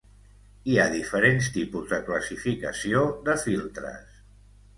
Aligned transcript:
Hi 0.69 0.77
ha 0.77 0.85
diferents 0.93 1.49
tipus 1.57 1.85
de 1.91 1.99
classificació 2.07 3.05
de 3.29 3.37
filtres. 3.45 4.19